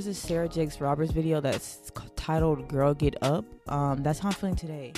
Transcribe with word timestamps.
there's 0.00 0.16
this 0.16 0.26
Sarah 0.26 0.48
Jakes 0.48 0.80
Roberts 0.80 1.12
video 1.12 1.42
that's 1.42 1.92
titled 2.16 2.68
"Girl 2.68 2.94
Get 2.94 3.22
Up." 3.22 3.44
Um, 3.70 4.02
that's 4.02 4.18
how 4.18 4.30
I'm 4.30 4.34
feeling 4.34 4.56
today. 4.56 4.94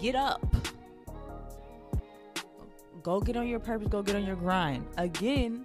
Get 0.00 0.14
up. 0.14 0.40
Go 3.02 3.20
get 3.20 3.36
on 3.36 3.48
your 3.48 3.58
purpose. 3.58 3.88
Go 3.88 4.02
get 4.02 4.14
on 4.14 4.24
your 4.24 4.36
grind. 4.36 4.86
Again, 4.98 5.64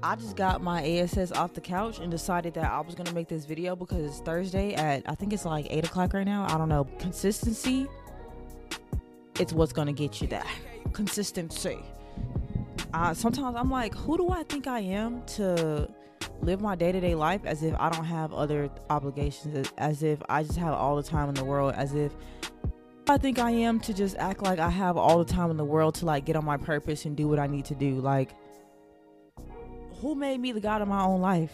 I 0.00 0.14
just 0.14 0.36
got 0.36 0.62
my 0.62 0.80
ASS 0.84 1.32
off 1.32 1.54
the 1.54 1.60
couch 1.60 1.98
and 1.98 2.08
decided 2.08 2.54
that 2.54 2.70
I 2.70 2.80
was 2.82 2.94
gonna 2.94 3.12
make 3.14 3.26
this 3.26 3.46
video 3.46 3.74
because 3.74 4.06
it's 4.06 4.20
Thursday 4.20 4.74
at 4.74 5.02
I 5.06 5.16
think 5.16 5.32
it's 5.32 5.44
like 5.44 5.66
eight 5.68 5.84
o'clock 5.84 6.14
right 6.14 6.26
now. 6.26 6.46
I 6.48 6.58
don't 6.58 6.68
know. 6.68 6.84
Consistency. 7.00 7.88
It's 9.40 9.52
what's 9.52 9.72
gonna 9.72 9.92
get 9.92 10.20
you 10.20 10.28
there. 10.28 10.44
Consistency. 10.92 11.80
Uh, 12.94 13.12
sometimes 13.12 13.56
I'm 13.56 13.70
like, 13.70 13.92
who 13.94 14.18
do 14.18 14.28
I 14.28 14.44
think 14.44 14.68
I 14.68 14.80
am 14.80 15.24
to 15.38 15.88
live 16.42 16.60
my 16.60 16.74
day 16.74 16.92
to 16.92 17.00
day 17.00 17.14
life 17.14 17.42
as 17.44 17.62
if 17.62 17.74
I 17.78 17.88
don't 17.88 18.04
have 18.04 18.32
other 18.32 18.68
obligations, 18.90 19.72
as 19.78 20.02
if 20.02 20.20
I 20.28 20.42
just 20.42 20.58
have 20.58 20.74
all 20.74 20.96
the 20.96 21.02
time 21.02 21.28
in 21.28 21.34
the 21.34 21.44
world, 21.44 21.74
as 21.76 21.94
if 21.94 22.12
I 23.08 23.16
think 23.16 23.38
I 23.38 23.50
am 23.50 23.80
to 23.80 23.94
just 23.94 24.16
act 24.16 24.42
like 24.42 24.58
I 24.58 24.70
have 24.70 24.96
all 24.96 25.18
the 25.22 25.32
time 25.32 25.50
in 25.50 25.56
the 25.56 25.64
world 25.64 25.94
to 25.96 26.06
like 26.06 26.24
get 26.24 26.36
on 26.36 26.44
my 26.44 26.56
purpose 26.56 27.04
and 27.04 27.16
do 27.16 27.28
what 27.28 27.38
I 27.38 27.46
need 27.46 27.64
to 27.66 27.74
do. 27.74 27.94
Like, 28.00 28.30
who 30.00 30.14
made 30.14 30.40
me 30.40 30.52
the 30.52 30.60
God 30.60 30.82
of 30.82 30.88
my 30.88 31.02
own 31.02 31.20
life? 31.20 31.52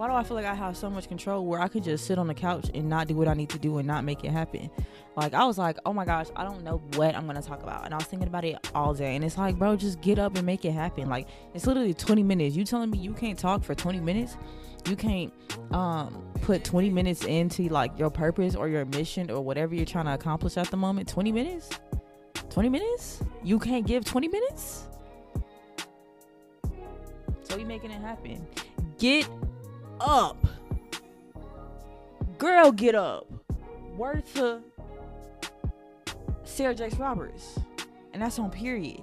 Why 0.00 0.08
do 0.08 0.14
I 0.14 0.22
feel 0.22 0.34
like 0.34 0.46
I 0.46 0.54
have 0.54 0.78
so 0.78 0.88
much 0.88 1.08
control 1.08 1.44
where 1.44 1.60
I 1.60 1.68
could 1.68 1.84
just 1.84 2.06
sit 2.06 2.16
on 2.16 2.26
the 2.26 2.32
couch 2.32 2.70
and 2.72 2.88
not 2.88 3.06
do 3.06 3.14
what 3.14 3.28
I 3.28 3.34
need 3.34 3.50
to 3.50 3.58
do 3.58 3.76
and 3.76 3.86
not 3.86 4.02
make 4.02 4.24
it 4.24 4.30
happen? 4.30 4.70
Like 5.14 5.34
I 5.34 5.44
was 5.44 5.58
like, 5.58 5.76
oh 5.84 5.92
my 5.92 6.06
gosh, 6.06 6.28
I 6.34 6.42
don't 6.42 6.64
know 6.64 6.78
what 6.94 7.14
I'm 7.14 7.26
gonna 7.26 7.42
talk 7.42 7.62
about, 7.62 7.84
and 7.84 7.92
I 7.92 7.98
was 7.98 8.06
thinking 8.06 8.26
about 8.26 8.46
it 8.46 8.56
all 8.74 8.94
day. 8.94 9.14
And 9.14 9.22
it's 9.22 9.36
like, 9.36 9.58
bro, 9.58 9.76
just 9.76 10.00
get 10.00 10.18
up 10.18 10.36
and 10.36 10.46
make 10.46 10.64
it 10.64 10.70
happen. 10.70 11.10
Like 11.10 11.28
it's 11.52 11.66
literally 11.66 11.92
20 11.92 12.22
minutes. 12.22 12.56
You 12.56 12.64
telling 12.64 12.88
me 12.88 12.96
you 12.96 13.12
can't 13.12 13.38
talk 13.38 13.62
for 13.62 13.74
20 13.74 14.00
minutes? 14.00 14.38
You 14.88 14.96
can't 14.96 15.34
um, 15.70 16.24
put 16.40 16.64
20 16.64 16.88
minutes 16.88 17.26
into 17.26 17.68
like 17.68 17.98
your 17.98 18.08
purpose 18.08 18.54
or 18.54 18.70
your 18.70 18.86
mission 18.86 19.30
or 19.30 19.42
whatever 19.42 19.74
you're 19.74 19.84
trying 19.84 20.06
to 20.06 20.14
accomplish 20.14 20.56
at 20.56 20.70
the 20.70 20.78
moment. 20.78 21.10
20 21.10 21.30
minutes? 21.30 21.68
20 22.48 22.70
minutes? 22.70 23.22
You 23.44 23.58
can't 23.58 23.86
give 23.86 24.06
20 24.06 24.28
minutes? 24.28 24.86
So 27.42 27.58
you 27.58 27.66
making 27.66 27.90
it 27.90 28.00
happen. 28.00 28.46
Get 28.98 29.28
up. 30.00 30.46
Girl, 32.38 32.72
get 32.72 32.94
up. 32.94 33.30
Word 33.96 34.24
to 34.34 34.62
Sarah 36.44 36.74
Jakes 36.74 36.96
Roberts. 36.96 37.58
And 38.12 38.22
that's 38.22 38.38
on 38.38 38.50
period. 38.50 39.02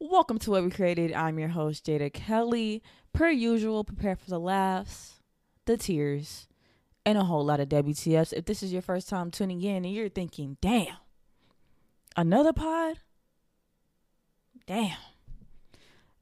Welcome 0.00 0.38
to 0.40 0.50
What 0.50 0.64
We 0.64 0.70
Created. 0.70 1.12
I'm 1.12 1.38
your 1.38 1.48
host, 1.48 1.86
Jada 1.86 2.12
Kelly. 2.12 2.82
Per 3.12 3.30
usual, 3.30 3.84
prepare 3.84 4.16
for 4.16 4.30
the 4.30 4.38
laughs, 4.38 5.20
the 5.64 5.76
tears, 5.76 6.46
and 7.04 7.18
a 7.18 7.24
whole 7.24 7.44
lot 7.44 7.60
of 7.60 7.68
WTFs. 7.68 8.32
If 8.32 8.44
this 8.44 8.62
is 8.62 8.72
your 8.72 8.82
first 8.82 9.08
time 9.08 9.30
tuning 9.30 9.62
in 9.62 9.84
and 9.84 9.92
you're 9.92 10.08
thinking, 10.08 10.56
damn, 10.60 10.96
another 12.16 12.52
pod? 12.52 12.98
Damn 14.66 14.98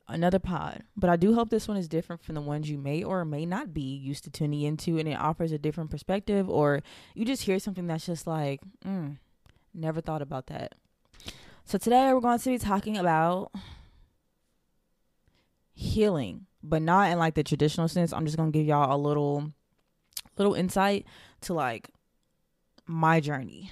another 0.09 0.39
pod. 0.39 0.85
But 0.97 1.11
I 1.11 1.17
do 1.17 1.35
hope 1.35 1.51
this 1.51 1.69
one 1.69 1.77
is 1.77 1.89
different 1.89 2.23
from 2.23 2.35
the 2.35 2.41
ones 2.41 2.71
you 2.71 2.79
may 2.79 3.03
or 3.03 3.25
may 3.25 3.47
not 3.47 3.75
be 3.75 3.83
used 3.83 4.25
to 4.25 4.31
tuning 4.31 4.63
into 4.63 4.99
and 4.99 5.09
it 5.09 5.19
offers 5.19 5.53
a 5.53 5.59
different 5.59 5.91
perspective 5.91 6.49
or 6.49 6.83
you 7.15 7.25
just 7.25 7.43
hear 7.43 7.59
something 7.59 7.87
that's 7.87 8.07
just 8.07 8.27
like, 8.27 8.61
mm, 8.85 9.17
never 9.75 10.01
thought 10.01 10.23
about 10.23 10.47
that. 10.47 10.75
So 11.65 11.79
today 11.79 12.13
we're 12.15 12.21
going 12.21 12.39
to 12.39 12.51
be 12.51 12.59
talking 12.59 12.97
about 12.97 13.51
healing, 15.75 16.47
but 16.63 16.83
not 16.83 17.11
in 17.11 17.19
like 17.19 17.35
the 17.35 17.43
traditional 17.43 17.89
sense. 17.89 18.13
I'm 18.13 18.25
just 18.25 18.37
going 18.37 18.53
to 18.53 18.59
give 18.59 18.67
y'all 18.67 18.95
a 18.95 18.99
little 18.99 19.53
little 20.39 20.55
insight 20.55 21.07
to 21.41 21.55
like 21.55 21.89
my 22.87 23.21
journey 23.21 23.71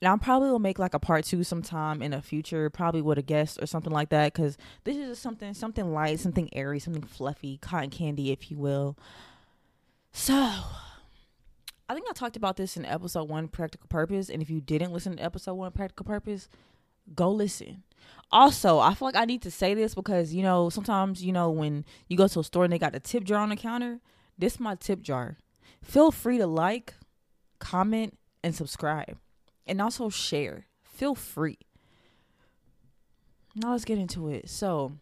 and 0.00 0.08
I 0.08 0.16
probably 0.16 0.50
will 0.50 0.60
make 0.60 0.78
like 0.78 0.94
a 0.94 1.00
part 1.00 1.24
two 1.24 1.42
sometime 1.42 2.02
in 2.02 2.12
the 2.12 2.22
future, 2.22 2.70
probably 2.70 3.02
with 3.02 3.18
a 3.18 3.22
guest 3.22 3.58
or 3.60 3.66
something 3.66 3.92
like 3.92 4.10
that, 4.10 4.32
because 4.32 4.56
this 4.84 4.96
is 4.96 5.08
just 5.08 5.22
something 5.22 5.54
something 5.54 5.92
light, 5.92 6.20
something 6.20 6.48
airy, 6.52 6.78
something 6.78 7.02
fluffy, 7.02 7.58
cotton 7.58 7.90
candy, 7.90 8.30
if 8.30 8.50
you 8.50 8.58
will. 8.58 8.96
So, 10.12 10.34
I 10.34 11.94
think 11.94 12.06
I 12.08 12.12
talked 12.12 12.36
about 12.36 12.56
this 12.56 12.76
in 12.76 12.84
episode 12.84 13.28
one, 13.28 13.48
practical 13.48 13.88
purpose, 13.88 14.30
and 14.30 14.40
if 14.40 14.50
you 14.50 14.60
didn't 14.60 14.92
listen 14.92 15.16
to 15.16 15.22
episode 15.22 15.54
one, 15.54 15.72
practical 15.72 16.06
purpose, 16.06 16.48
go 17.14 17.30
listen. 17.30 17.82
Also, 18.30 18.78
I 18.78 18.94
feel 18.94 19.08
like 19.08 19.16
I 19.16 19.24
need 19.24 19.42
to 19.42 19.50
say 19.50 19.74
this 19.74 19.96
because 19.96 20.32
you 20.32 20.42
know 20.42 20.70
sometimes 20.70 21.24
you 21.24 21.32
know 21.32 21.50
when 21.50 21.84
you 22.06 22.16
go 22.16 22.28
to 22.28 22.40
a 22.40 22.44
store 22.44 22.64
and 22.64 22.72
they 22.72 22.78
got 22.78 22.92
the 22.92 23.00
tip 23.00 23.24
jar 23.24 23.40
on 23.40 23.48
the 23.48 23.56
counter. 23.56 24.00
This 24.38 24.54
is 24.54 24.60
my 24.60 24.76
tip 24.76 25.02
jar. 25.02 25.38
Feel 25.82 26.12
free 26.12 26.38
to 26.38 26.46
like, 26.46 26.94
comment, 27.58 28.16
and 28.44 28.54
subscribe 28.54 29.18
and 29.68 29.80
also 29.80 30.08
share. 30.08 30.66
Feel 30.82 31.14
free. 31.14 31.58
Now 33.54 33.72
let's 33.72 33.84
get 33.84 33.98
into 33.98 34.28
it. 34.28 34.48
So, 34.48 34.92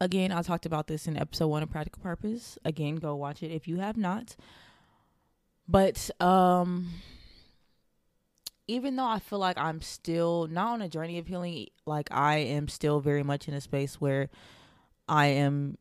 again, 0.00 0.32
I 0.32 0.42
talked 0.42 0.66
about 0.66 0.86
this 0.86 1.06
in 1.06 1.16
episode 1.16 1.48
one 1.48 1.62
of 1.62 1.70
Practical 1.70 2.02
Purpose. 2.02 2.58
Again, 2.64 2.96
go 2.96 3.14
watch 3.14 3.42
it 3.42 3.50
if 3.50 3.66
you 3.66 3.78
have 3.78 3.96
not. 3.96 4.36
But 5.68 6.10
um 6.20 6.90
even 8.68 8.96
though 8.96 9.06
I 9.06 9.18
feel 9.18 9.38
like 9.38 9.58
I'm 9.58 9.80
still 9.80 10.46
not 10.46 10.74
on 10.74 10.82
a 10.82 10.88
journey 10.88 11.18
of 11.18 11.26
healing, 11.26 11.66
like 11.84 12.08
I 12.10 12.38
am 12.38 12.68
still 12.68 13.00
very 13.00 13.22
much 13.22 13.48
in 13.48 13.54
a 13.54 13.60
space 13.60 14.00
where 14.00 14.30
I 15.08 15.26
am 15.26 15.78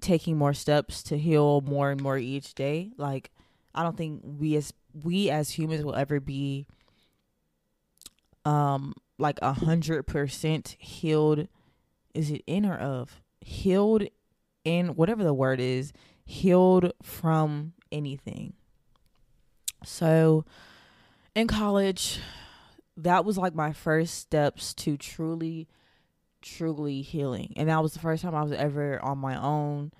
taking 0.00 0.36
more 0.36 0.52
steps 0.52 1.02
to 1.04 1.18
heal 1.18 1.60
more 1.62 1.90
and 1.90 2.00
more 2.00 2.18
each 2.18 2.54
day. 2.54 2.90
Like 2.96 3.30
I 3.74 3.82
don't 3.82 3.96
think 3.96 4.20
we 4.22 4.56
as 4.56 4.72
we 5.02 5.30
as 5.30 5.50
humans 5.50 5.84
will 5.84 5.94
ever 5.94 6.20
be 6.20 6.66
um 8.44 8.94
like 9.18 9.38
a 9.42 9.52
hundred 9.52 10.04
percent 10.04 10.76
healed 10.78 11.48
is 12.14 12.30
it 12.30 12.42
in 12.46 12.64
or 12.64 12.76
of? 12.78 13.20
Healed 13.40 14.04
in 14.64 14.88
whatever 14.94 15.24
the 15.24 15.34
word 15.34 15.60
is 15.60 15.92
healed 16.24 16.92
from 17.02 17.74
anything. 17.92 18.54
So 19.84 20.44
in 21.34 21.46
college 21.46 22.20
that 22.96 23.24
was 23.24 23.36
like 23.36 23.54
my 23.54 23.72
first 23.72 24.14
steps 24.14 24.72
to 24.74 24.96
truly 24.96 25.68
truly 26.40 27.02
healing. 27.02 27.52
And 27.56 27.68
that 27.68 27.82
was 27.82 27.92
the 27.94 27.98
first 27.98 28.22
time 28.22 28.34
i 28.34 28.42
was 28.42 28.52
ever 28.52 29.02
on 29.02 29.18
my 29.18 29.40
own 29.40 29.92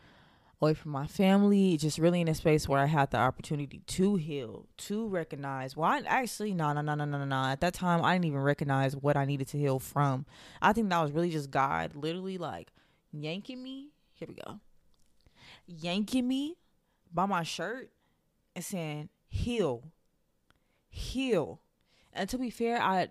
away 0.64 0.74
from 0.74 0.92
my 0.92 1.06
family, 1.06 1.76
just 1.76 1.98
really 1.98 2.20
in 2.20 2.28
a 2.28 2.34
space 2.34 2.68
where 2.68 2.80
I 2.80 2.86
had 2.86 3.10
the 3.10 3.18
opportunity 3.18 3.82
to 3.86 4.16
heal, 4.16 4.66
to 4.78 5.06
recognize. 5.08 5.76
Well, 5.76 5.90
I 5.90 6.02
actually, 6.06 6.54
no, 6.54 6.72
no, 6.72 6.80
no, 6.80 6.94
no, 6.94 7.04
no, 7.04 7.24
no. 7.24 7.36
At 7.36 7.60
that 7.60 7.74
time, 7.74 8.02
I 8.02 8.14
didn't 8.14 8.26
even 8.26 8.40
recognize 8.40 8.96
what 8.96 9.16
I 9.16 9.24
needed 9.24 9.48
to 9.48 9.58
heal 9.58 9.78
from. 9.78 10.24
I 10.62 10.72
think 10.72 10.88
that 10.88 11.02
was 11.02 11.12
really 11.12 11.30
just 11.30 11.50
God 11.50 11.94
literally 11.94 12.38
like 12.38 12.72
yanking 13.12 13.62
me. 13.62 13.90
Here 14.14 14.26
we 14.28 14.34
go. 14.34 14.60
Yanking 15.66 16.26
me 16.26 16.56
by 17.12 17.26
my 17.26 17.42
shirt 17.42 17.90
and 18.56 18.64
saying, 18.64 19.10
heal, 19.28 19.92
heal. 20.88 21.60
And 22.12 22.28
to 22.30 22.38
be 22.38 22.48
fair, 22.50 22.80
I 22.80 23.08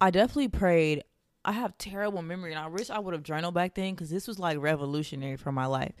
I 0.00 0.10
definitely 0.10 0.48
prayed 0.48 1.04
I 1.46 1.52
have 1.52 1.78
terrible 1.78 2.22
memory, 2.22 2.52
and 2.52 2.58
I 2.58 2.66
wish 2.66 2.90
I 2.90 2.98
would 2.98 3.14
have 3.14 3.22
journaled 3.22 3.54
back 3.54 3.74
then 3.74 3.94
because 3.94 4.10
this 4.10 4.26
was 4.26 4.40
like 4.40 4.58
revolutionary 4.58 5.36
for 5.36 5.52
my 5.52 5.66
life. 5.66 5.92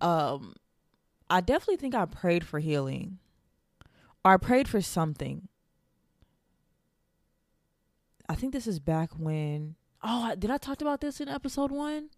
Um, 0.00 0.54
I 1.28 1.40
definitely 1.40 1.78
think 1.78 1.96
I 1.96 2.04
prayed 2.06 2.46
for 2.46 2.60
healing, 2.60 3.18
or 4.24 4.32
I 4.32 4.36
prayed 4.36 4.68
for 4.68 4.80
something. 4.80 5.48
I 8.28 8.36
think 8.36 8.52
this 8.52 8.68
is 8.68 8.78
back 8.78 9.10
when. 9.18 9.74
Oh, 10.00 10.32
did 10.38 10.50
I 10.50 10.58
talk 10.58 10.80
about 10.80 11.00
this 11.00 11.20
in 11.20 11.28
episode 11.28 11.72
one? 11.72 12.10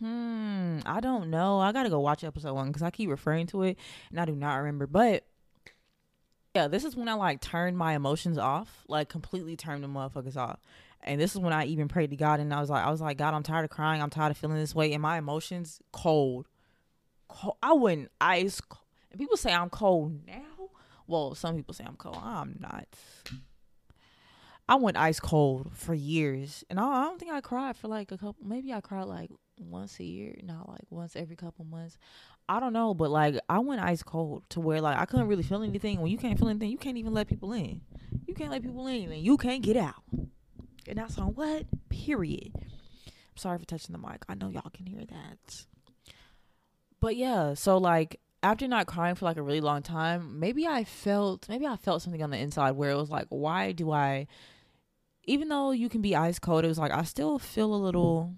Hmm, 0.00 0.80
I 0.84 1.00
don't 1.00 1.30
know. 1.30 1.60
I 1.60 1.72
gotta 1.72 1.88
go 1.88 2.00
watch 2.00 2.24
episode 2.24 2.52
one 2.52 2.66
because 2.66 2.82
I 2.82 2.90
keep 2.90 3.08
referring 3.08 3.46
to 3.48 3.62
it 3.62 3.78
and 4.10 4.20
I 4.20 4.26
do 4.26 4.34
not 4.34 4.56
remember. 4.56 4.86
But 4.86 5.24
yeah, 6.54 6.68
this 6.68 6.84
is 6.84 6.94
when 6.94 7.08
I 7.08 7.14
like 7.14 7.40
turned 7.40 7.76
my 7.76 7.94
emotions 7.94 8.38
off, 8.38 8.84
like 8.88 9.08
completely 9.08 9.56
turned 9.56 9.82
the 9.82 9.88
motherfuckers 9.88 10.36
off. 10.36 10.60
And 11.02 11.20
this 11.20 11.34
is 11.34 11.40
when 11.40 11.52
I 11.52 11.66
even 11.66 11.88
prayed 11.88 12.10
to 12.10 12.16
God 12.16 12.40
and 12.40 12.54
I 12.54 12.60
was 12.60 12.70
like, 12.70 12.84
I 12.84 12.90
was 12.90 13.00
like, 13.00 13.18
God, 13.18 13.34
I'm 13.34 13.42
tired 13.42 13.64
of 13.64 13.70
crying. 13.70 14.00
I'm 14.00 14.10
tired 14.10 14.30
of 14.30 14.38
feeling 14.38 14.56
this 14.56 14.74
way. 14.74 14.92
And 14.92 15.02
my 15.02 15.18
emotions 15.18 15.80
cold. 15.92 16.48
cold. 17.28 17.56
I 17.62 17.72
wouldn't 17.72 18.10
ice. 18.20 18.60
Cold. 18.60 18.84
And 19.10 19.20
people 19.20 19.36
say 19.36 19.52
I'm 19.52 19.68
cold 19.68 20.26
now. 20.26 20.70
Well, 21.06 21.34
some 21.34 21.56
people 21.56 21.74
say 21.74 21.84
I'm 21.86 21.96
cold. 21.96 22.18
I'm 22.22 22.56
not. 22.58 22.86
I 24.68 24.76
went 24.76 24.96
ice 24.96 25.20
cold 25.20 25.72
for 25.74 25.92
years, 25.92 26.64
and 26.70 26.80
I, 26.80 26.84
I 26.84 27.04
don't 27.04 27.18
think 27.20 27.30
I 27.30 27.42
cried 27.42 27.76
for 27.76 27.88
like 27.88 28.12
a 28.12 28.16
couple. 28.16 28.36
Maybe 28.42 28.72
I 28.72 28.80
cried 28.80 29.04
like 29.04 29.30
once 29.58 30.00
a 30.00 30.04
year, 30.04 30.36
not 30.42 30.68
like 30.70 30.86
once 30.88 31.16
every 31.16 31.36
couple 31.36 31.66
months. 31.66 31.98
I 32.48 32.60
don't 32.60 32.72
know, 32.72 32.92
but 32.92 33.10
like 33.10 33.36
I 33.48 33.58
went 33.60 33.80
ice 33.80 34.02
cold 34.02 34.44
to 34.50 34.60
where 34.60 34.80
like 34.80 34.98
I 34.98 35.06
couldn't 35.06 35.28
really 35.28 35.42
feel 35.42 35.62
anything. 35.62 36.00
When 36.00 36.10
you 36.10 36.18
can't 36.18 36.38
feel 36.38 36.48
anything, 36.48 36.70
you 36.70 36.78
can't 36.78 36.98
even 36.98 37.14
let 37.14 37.28
people 37.28 37.52
in. 37.52 37.80
You 38.26 38.34
can't 38.34 38.50
let 38.50 38.62
people 38.62 38.86
in, 38.86 39.10
and 39.10 39.22
you 39.22 39.36
can't 39.36 39.62
get 39.62 39.76
out. 39.76 40.02
And 40.86 40.98
that's 40.98 41.18
on 41.18 41.28
what? 41.28 41.64
Period. 41.88 42.52
I'm 42.54 43.36
sorry 43.36 43.58
for 43.58 43.64
touching 43.64 43.92
the 43.92 43.98
mic. 43.98 44.24
I 44.28 44.34
know 44.34 44.48
y'all 44.48 44.70
can 44.72 44.86
hear 44.86 45.04
that. 45.06 45.64
But 47.00 47.16
yeah, 47.16 47.54
so 47.54 47.78
like 47.78 48.20
after 48.42 48.68
not 48.68 48.86
crying 48.86 49.14
for 49.14 49.24
like 49.24 49.38
a 49.38 49.42
really 49.42 49.62
long 49.62 49.82
time, 49.82 50.38
maybe 50.38 50.66
I 50.66 50.84
felt 50.84 51.48
maybe 51.48 51.66
I 51.66 51.76
felt 51.76 52.02
something 52.02 52.22
on 52.22 52.30
the 52.30 52.38
inside 52.38 52.72
where 52.72 52.90
it 52.90 52.96
was 52.96 53.10
like, 53.10 53.26
why 53.30 53.72
do 53.72 53.90
I 53.90 54.26
even 55.24 55.48
though 55.48 55.70
you 55.70 55.88
can 55.88 56.02
be 56.02 56.14
ice 56.14 56.38
cold, 56.38 56.64
it 56.64 56.68
was 56.68 56.78
like 56.78 56.92
I 56.92 57.04
still 57.04 57.38
feel 57.38 57.74
a 57.74 57.76
little 57.76 58.34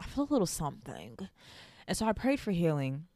I 0.00 0.06
feel 0.06 0.24
a 0.24 0.32
little 0.32 0.46
something. 0.46 1.18
And 1.88 1.96
so 1.96 2.06
I 2.06 2.12
prayed 2.12 2.40
for 2.40 2.50
healing. 2.50 3.06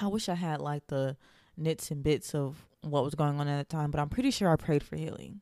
I 0.00 0.06
wish 0.06 0.28
I 0.28 0.34
had 0.34 0.60
like 0.60 0.86
the 0.88 1.16
nits 1.56 1.90
and 1.90 2.02
bits 2.02 2.34
of 2.34 2.66
what 2.82 3.04
was 3.04 3.14
going 3.14 3.38
on 3.38 3.48
at 3.48 3.68
the 3.68 3.76
time, 3.76 3.90
but 3.90 4.00
I'm 4.00 4.08
pretty 4.08 4.30
sure 4.30 4.50
I 4.50 4.56
prayed 4.56 4.82
for 4.82 4.96
healing. 4.96 5.40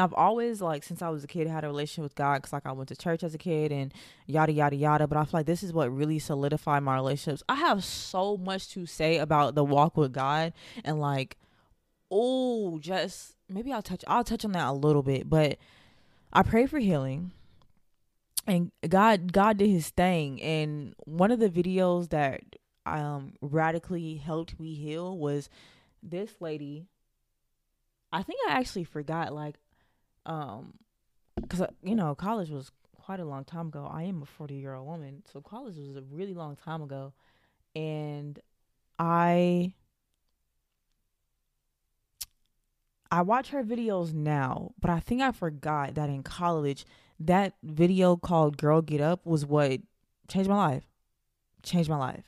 I've 0.00 0.14
always 0.14 0.62
like 0.62 0.84
since 0.84 1.02
I 1.02 1.08
was 1.08 1.24
a 1.24 1.26
kid 1.26 1.48
had 1.48 1.64
a 1.64 1.66
relationship 1.66 2.04
with 2.04 2.14
God 2.14 2.36
because 2.36 2.52
like 2.52 2.66
I 2.66 2.72
went 2.72 2.88
to 2.90 2.96
church 2.96 3.24
as 3.24 3.34
a 3.34 3.38
kid 3.38 3.72
and 3.72 3.92
yada 4.26 4.52
yada 4.52 4.76
yada. 4.76 5.08
But 5.08 5.18
I 5.18 5.24
feel 5.24 5.40
like 5.40 5.46
this 5.46 5.64
is 5.64 5.72
what 5.72 5.94
really 5.94 6.20
solidified 6.20 6.84
my 6.84 6.94
relationships. 6.94 7.42
I 7.48 7.56
have 7.56 7.82
so 7.82 8.36
much 8.36 8.68
to 8.70 8.86
say 8.86 9.18
about 9.18 9.56
the 9.56 9.64
walk 9.64 9.96
with 9.96 10.12
God 10.12 10.52
and 10.84 11.00
like, 11.00 11.36
oh, 12.12 12.78
just 12.78 13.34
maybe 13.48 13.72
I'll 13.72 13.82
touch 13.82 14.04
I'll 14.06 14.24
touch 14.24 14.44
on 14.44 14.52
that 14.52 14.68
a 14.68 14.72
little 14.72 15.02
bit. 15.02 15.28
But 15.28 15.58
I 16.32 16.42
pray 16.44 16.66
for 16.66 16.78
healing 16.78 17.32
and 18.48 18.72
God 18.88 19.32
God 19.32 19.58
did 19.58 19.70
his 19.70 19.90
thing. 19.90 20.42
And 20.42 20.94
one 21.04 21.30
of 21.30 21.38
the 21.38 21.50
videos 21.50 22.08
that 22.10 22.40
um 22.86 23.34
radically 23.40 24.16
helped 24.16 24.58
me 24.58 24.74
heal 24.74 25.16
was 25.16 25.48
this 26.02 26.32
lady. 26.40 26.86
I 28.12 28.22
think 28.22 28.40
I 28.48 28.52
actually 28.52 28.84
forgot 28.84 29.32
like 29.32 29.56
um 30.26 30.74
cuz 31.48 31.62
you 31.82 31.94
know 31.94 32.14
college 32.14 32.50
was 32.50 32.72
quite 32.92 33.20
a 33.20 33.24
long 33.24 33.44
time 33.44 33.68
ago. 33.68 33.88
I 33.90 34.02
am 34.02 34.22
a 34.22 34.42
40-year-old 34.42 34.86
woman, 34.86 35.22
so 35.32 35.40
college 35.40 35.76
was 35.78 35.96
a 35.96 36.02
really 36.02 36.34
long 36.34 36.56
time 36.56 36.82
ago. 36.82 37.14
And 37.74 38.38
I 38.98 39.72
I 43.10 43.22
watch 43.22 43.50
her 43.50 43.62
videos 43.62 44.12
now, 44.12 44.72
but 44.80 44.90
I 44.90 45.00
think 45.00 45.22
I 45.22 45.32
forgot 45.32 45.94
that 45.94 46.08
in 46.08 46.22
college 46.22 46.84
that 47.20 47.54
video 47.62 48.16
called 48.16 48.56
Girl 48.56 48.80
Get 48.80 49.00
Up 49.00 49.26
was 49.26 49.44
what 49.44 49.80
changed 50.28 50.48
my 50.48 50.56
life. 50.56 50.84
Changed 51.62 51.90
my 51.90 51.96
life. 51.96 52.24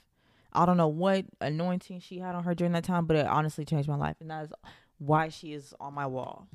I 0.53 0.67
don't 0.67 0.77
know 0.77 0.89
what 0.89 1.27
anointing 1.41 2.01
she 2.01 2.19
had 2.19 2.35
on 2.35 2.45
her 2.45 2.55
during 2.55 2.73
that 2.73 2.85
time, 2.85 3.07
but 3.07 3.17
it 3.17 3.27
honestly 3.27 3.65
changed 3.65 3.89
my 3.89 3.97
life. 3.97 4.17
And 4.21 4.31
that 4.31 4.45
is 4.45 4.53
why 4.99 5.29
she 5.29 5.53
is 5.53 5.73
on 5.79 5.95
my 5.95 6.07
wall. 6.07 6.49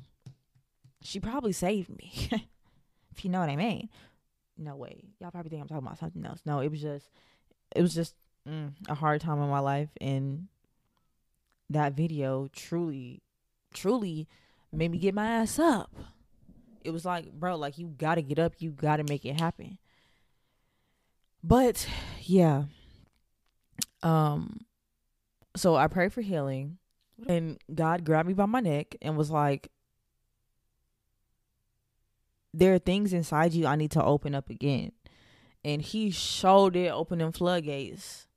She 1.02 1.18
probably 1.18 1.52
saved 1.52 1.88
me. 1.88 2.12
if 3.10 3.24
you 3.24 3.30
know 3.30 3.40
what 3.40 3.48
I 3.48 3.56
mean. 3.56 3.88
No 4.58 4.76
way. 4.76 5.04
Y'all 5.18 5.30
probably 5.30 5.50
think 5.50 5.62
I'm 5.62 5.68
talking 5.68 5.86
about 5.86 5.98
something 5.98 6.24
else. 6.24 6.40
No, 6.44 6.60
it 6.60 6.70
was 6.70 6.80
just 6.80 7.08
it 7.74 7.82
was 7.82 7.94
just 7.94 8.14
mm, 8.48 8.72
a 8.88 8.94
hard 8.94 9.20
time 9.20 9.40
in 9.40 9.48
my 9.48 9.60
life 9.60 9.90
and 10.00 10.48
that 11.70 11.94
video 11.94 12.48
truly 12.52 13.22
truly 13.76 14.26
made 14.72 14.90
me 14.90 14.98
get 14.98 15.14
my 15.14 15.26
ass 15.26 15.58
up 15.58 15.94
it 16.86 16.92
was 16.92 17.04
like, 17.04 17.32
bro, 17.32 17.56
like 17.56 17.78
you 17.78 17.88
gotta 17.98 18.22
get 18.22 18.38
up, 18.38 18.54
you 18.58 18.70
gotta 18.70 19.04
make 19.04 19.24
it 19.24 19.40
happen. 19.40 19.78
But 21.42 21.86
yeah. 22.22 22.64
Um 24.02 24.60
so 25.56 25.74
I 25.74 25.88
prayed 25.88 26.12
for 26.12 26.20
healing 26.20 26.78
and 27.28 27.58
God 27.74 28.04
grabbed 28.04 28.28
me 28.28 28.34
by 28.34 28.46
my 28.46 28.60
neck 28.60 28.94
and 29.02 29.16
was 29.16 29.30
like 29.30 29.70
there 32.54 32.74
are 32.74 32.78
things 32.78 33.12
inside 33.12 33.52
you 33.52 33.66
I 33.66 33.76
need 33.76 33.90
to 33.92 34.04
open 34.04 34.34
up 34.34 34.48
again. 34.48 34.92
And 35.64 35.82
he 35.82 36.12
showed 36.12 36.76
it 36.76 36.92
opening 36.92 37.32
floodgates 37.32 38.28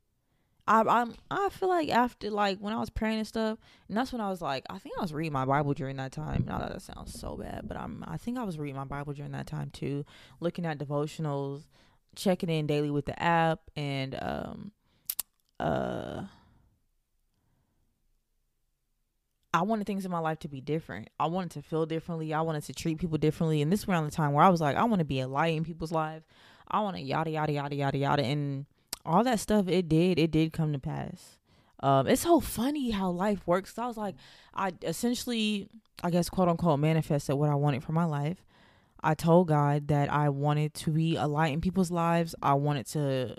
I 0.70 0.82
I'm 0.82 1.14
I 1.32 1.48
feel 1.48 1.68
like 1.68 1.88
after 1.88 2.30
like 2.30 2.58
when 2.60 2.72
I 2.72 2.78
was 2.78 2.90
praying 2.90 3.18
and 3.18 3.26
stuff, 3.26 3.58
and 3.88 3.96
that's 3.96 4.12
when 4.12 4.20
I 4.20 4.28
was 4.28 4.40
like, 4.40 4.64
I 4.70 4.78
think 4.78 4.94
I 4.96 5.02
was 5.02 5.12
reading 5.12 5.32
my 5.32 5.44
Bible 5.44 5.74
during 5.74 5.96
that 5.96 6.12
time. 6.12 6.44
Now 6.46 6.58
that 6.58 6.80
sounds 6.80 7.18
so 7.18 7.36
bad, 7.36 7.62
but 7.66 7.76
I'm 7.76 8.04
I 8.06 8.16
think 8.16 8.38
I 8.38 8.44
was 8.44 8.56
reading 8.56 8.76
my 8.76 8.84
Bible 8.84 9.12
during 9.12 9.32
that 9.32 9.48
time 9.48 9.70
too, 9.70 10.04
looking 10.38 10.64
at 10.64 10.78
devotionals, 10.78 11.64
checking 12.14 12.48
in 12.48 12.68
daily 12.68 12.88
with 12.88 13.06
the 13.06 13.20
app, 13.20 13.60
and 13.76 14.16
um, 14.22 14.72
uh. 15.58 16.22
I 19.52 19.62
wanted 19.62 19.84
things 19.84 20.04
in 20.04 20.12
my 20.12 20.20
life 20.20 20.38
to 20.40 20.48
be 20.48 20.60
different. 20.60 21.10
I 21.18 21.26
wanted 21.26 21.50
to 21.52 21.62
feel 21.62 21.84
differently. 21.84 22.32
I 22.32 22.42
wanted 22.42 22.62
to 22.66 22.72
treat 22.72 22.98
people 22.98 23.18
differently. 23.18 23.60
And 23.62 23.72
this 23.72 23.88
around 23.88 24.04
the 24.04 24.12
time 24.12 24.32
where 24.32 24.44
I 24.44 24.48
was 24.48 24.60
like, 24.60 24.76
I 24.76 24.84
want 24.84 25.00
to 25.00 25.04
be 25.04 25.18
a 25.18 25.26
light 25.26 25.56
in 25.56 25.64
people's 25.64 25.90
lives. 25.90 26.24
I 26.68 26.78
want 26.82 26.94
to 26.94 27.02
yada 27.02 27.32
yada 27.32 27.52
yada 27.52 27.74
yada 27.74 27.98
yada. 27.98 28.22
And 28.22 28.66
all 29.04 29.24
that 29.24 29.40
stuff 29.40 29.68
it 29.68 29.88
did 29.88 30.18
it 30.18 30.30
did 30.30 30.52
come 30.52 30.72
to 30.72 30.78
pass. 30.78 31.38
Um 31.80 32.06
it's 32.06 32.22
so 32.22 32.40
funny 32.40 32.90
how 32.90 33.10
life 33.10 33.46
works. 33.46 33.78
I 33.78 33.86
was 33.86 33.96
like 33.96 34.14
i 34.54 34.72
essentially 34.82 35.68
i 36.02 36.10
guess 36.10 36.28
quote 36.28 36.48
unquote 36.48 36.80
manifested 36.80 37.36
what 37.36 37.48
i 37.50 37.54
wanted 37.54 37.82
for 37.82 37.92
my 37.92 38.04
life. 38.04 38.44
I 39.02 39.14
told 39.14 39.48
god 39.48 39.88
that 39.88 40.12
i 40.12 40.28
wanted 40.28 40.74
to 40.74 40.90
be 40.90 41.16
a 41.16 41.26
light 41.26 41.52
in 41.52 41.60
people's 41.60 41.90
lives. 41.90 42.34
I 42.42 42.54
wanted 42.54 42.86
to 42.88 43.36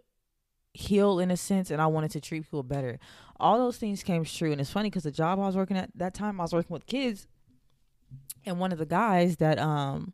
heal 0.73 1.19
in 1.19 1.29
a 1.31 1.37
sense 1.37 1.69
and 1.69 1.81
i 1.81 1.87
wanted 1.87 2.11
to 2.11 2.21
treat 2.21 2.43
people 2.43 2.63
better. 2.63 2.97
All 3.39 3.57
those 3.57 3.77
things 3.77 4.03
came 4.03 4.23
true 4.23 4.51
and 4.51 4.61
it's 4.61 4.69
funny 4.69 4.89
because 4.89 5.03
the 5.03 5.11
job 5.11 5.39
i 5.39 5.43
was 5.45 5.55
working 5.55 5.77
at 5.77 5.89
that 5.95 6.13
time 6.13 6.39
i 6.39 6.43
was 6.43 6.53
working 6.53 6.73
with 6.73 6.85
kids 6.85 7.27
and 8.45 8.59
one 8.59 8.71
of 8.71 8.77
the 8.77 8.85
guys 8.85 9.37
that 9.37 9.59
um 9.59 10.13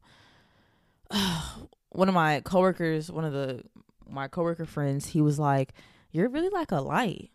one 1.90 2.10
of 2.10 2.16
my 2.16 2.42
coworkers 2.42 3.12
one 3.12 3.26
of 3.26 3.34
the 3.34 3.64
my 4.10 4.28
coworker 4.28 4.66
friends, 4.66 5.08
he 5.08 5.22
was 5.22 5.40
like, 5.40 5.74
"You're 6.12 6.30
really 6.30 6.50
like 6.50 6.72
a 6.72 6.82
light. 6.82 7.32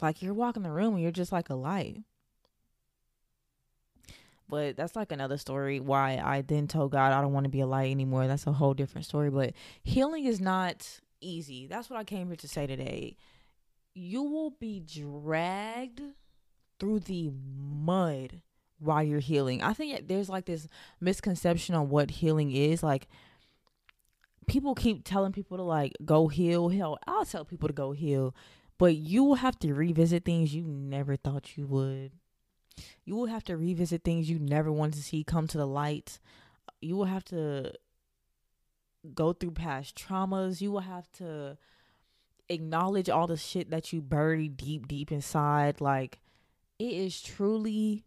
Like 0.00 0.22
you're 0.22 0.34
walking 0.34 0.62
the 0.62 0.70
room 0.70 0.94
and 0.94 1.02
you're 1.02 1.12
just 1.12 1.32
like 1.32 1.50
a 1.50 1.54
light." 1.54 2.02
But 4.50 4.76
that's 4.76 4.96
like 4.96 5.12
another 5.12 5.38
story 5.38 5.78
why 5.78 6.20
I 6.22 6.42
then 6.42 6.66
told 6.66 6.90
God 6.90 7.12
I 7.12 7.20
don't 7.20 7.32
want 7.32 7.44
to 7.44 7.50
be 7.50 7.60
a 7.60 7.66
light 7.66 7.90
anymore. 7.90 8.26
That's 8.26 8.48
a 8.48 8.52
whole 8.52 8.74
different 8.74 9.06
story. 9.06 9.30
But 9.30 9.52
healing 9.84 10.24
is 10.24 10.40
not 10.40 11.00
easy. 11.20 11.68
That's 11.68 11.88
what 11.88 12.00
I 12.00 12.04
came 12.04 12.26
here 12.26 12.36
to 12.36 12.48
say 12.48 12.66
today. 12.66 13.16
You 13.94 14.24
will 14.24 14.50
be 14.50 14.80
dragged 14.80 16.02
through 16.80 17.00
the 17.00 17.30
mud 17.32 18.42
while 18.80 19.04
you're 19.04 19.20
healing. 19.20 19.62
I 19.62 19.72
think 19.72 20.08
there's 20.08 20.28
like 20.28 20.46
this 20.46 20.66
misconception 21.00 21.76
on 21.76 21.88
what 21.88 22.10
healing 22.10 22.50
is. 22.50 22.82
Like 22.82 23.06
people 24.50 24.74
keep 24.74 25.04
telling 25.04 25.32
people 25.32 25.56
to 25.56 25.62
like 25.62 25.92
go 26.04 26.28
heal. 26.28 26.68
Hell, 26.68 26.98
I'll 27.06 27.24
tell 27.24 27.44
people 27.44 27.68
to 27.68 27.74
go 27.74 27.92
heal, 27.92 28.34
but 28.78 28.96
you 28.96 29.24
will 29.24 29.36
have 29.36 29.58
to 29.60 29.72
revisit 29.72 30.24
things 30.24 30.54
you 30.54 30.64
never 30.64 31.16
thought 31.16 31.56
you 31.56 31.66
would. 31.66 32.12
You 33.04 33.14
will 33.14 33.26
have 33.26 33.44
to 33.44 33.56
revisit 33.56 34.04
things 34.04 34.28
you 34.28 34.38
never 34.38 34.72
wanted 34.72 34.94
to 34.94 35.02
see 35.02 35.22
come 35.22 35.46
to 35.48 35.58
the 35.58 35.66
light. 35.66 36.18
You 36.80 36.96
will 36.96 37.04
have 37.04 37.24
to 37.26 37.72
go 39.14 39.32
through 39.32 39.52
past 39.52 39.96
traumas. 39.96 40.60
You 40.60 40.72
will 40.72 40.80
have 40.80 41.10
to 41.12 41.56
acknowledge 42.48 43.08
all 43.08 43.26
the 43.26 43.36
shit 43.36 43.70
that 43.70 43.92
you 43.92 44.00
buried 44.00 44.56
deep, 44.56 44.88
deep 44.88 45.12
inside. 45.12 45.80
Like, 45.80 46.20
it 46.78 46.92
is 46.92 47.20
truly 47.20 48.04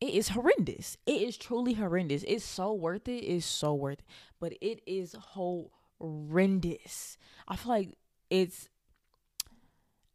it 0.00 0.14
is 0.14 0.28
horrendous. 0.30 0.96
It 1.06 1.22
is 1.22 1.36
truly 1.36 1.74
horrendous. 1.74 2.24
It's 2.26 2.44
so 2.44 2.72
worth 2.72 3.06
it. 3.08 3.22
It's 3.24 3.46
so 3.46 3.74
worth 3.74 3.98
it. 3.98 4.04
But 4.40 4.54
it 4.60 4.80
is 4.86 5.14
horrendous. 6.00 7.18
I 7.46 7.56
feel 7.56 7.72
like 7.72 7.94
it's 8.30 8.68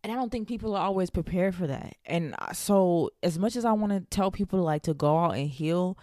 and 0.04 0.12
I 0.12 0.16
don't 0.16 0.32
think 0.32 0.48
people 0.48 0.76
are 0.76 0.86
always 0.86 1.10
prepared 1.10 1.56
for 1.56 1.66
that. 1.66 1.96
And 2.06 2.36
so 2.54 3.10
as 3.24 3.40
much 3.40 3.56
as 3.56 3.66
I 3.66 3.72
want 3.72 3.92
to 3.92 4.02
tell 4.02 4.30
people 4.30 4.62
like 4.62 4.84
to 4.84 4.94
go 4.94 5.18
out 5.18 5.32
and 5.32 5.50
heal, 5.50 5.98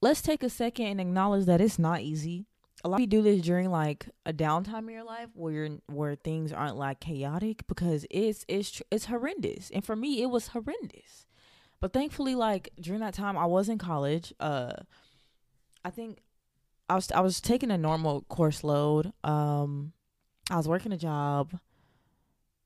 let's 0.00 0.22
take 0.22 0.44
a 0.44 0.48
second 0.48 0.86
and 0.86 1.00
acknowledge 1.00 1.46
that 1.46 1.60
it's 1.60 1.78
not 1.78 2.02
easy. 2.02 2.46
A 2.84 2.88
lot 2.88 2.96
of 2.96 3.00
you 3.00 3.06
do 3.08 3.22
this 3.22 3.40
during 3.42 3.70
like 3.70 4.08
a 4.24 4.32
downtime 4.32 4.86
in 4.86 4.90
your 4.90 5.04
life 5.04 5.30
where 5.34 5.52
you're, 5.52 5.68
where 5.86 6.14
things 6.14 6.52
aren't 6.52 6.76
like 6.76 7.00
chaotic 7.00 7.66
because 7.66 8.06
it's 8.08 8.44
it's 8.46 8.80
it's 8.90 9.06
horrendous. 9.06 9.70
And 9.70 9.84
for 9.84 9.96
me, 9.96 10.22
it 10.22 10.26
was 10.26 10.48
horrendous. 10.48 11.26
But 11.80 11.92
thankfully, 11.92 12.34
like 12.34 12.70
during 12.80 13.00
that 13.00 13.14
time, 13.14 13.36
I 13.36 13.46
was 13.46 13.68
in 13.68 13.78
college. 13.78 14.32
Uh, 14.40 14.72
I 15.84 15.90
think 15.90 16.20
I 16.88 16.94
was 16.94 17.10
I 17.12 17.20
was 17.20 17.40
taking 17.40 17.70
a 17.70 17.78
normal 17.78 18.22
course 18.22 18.64
load. 18.64 19.12
Um, 19.22 19.92
I 20.50 20.56
was 20.56 20.68
working 20.68 20.92
a 20.92 20.98
job, 20.98 21.58